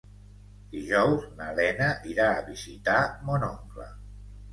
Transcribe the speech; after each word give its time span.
Dijous 0.75 1.27
na 1.41 1.49
Lena 1.59 1.89
irà 2.13 2.25
a 2.37 2.47
visitar 2.47 2.97
mon 3.29 3.47
oncle. 3.49 3.87